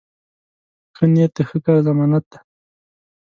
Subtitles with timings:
[0.95, 2.39] ښه نیت د ښه کار ضمانت دی.